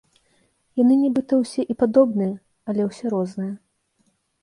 Яны 0.81 0.93
нібыта 1.01 1.33
ўсе 1.43 1.61
і 1.73 1.77
падобныя, 1.83 2.33
але 2.71 2.81
ўсе 2.91 3.05
розныя. 3.19 3.53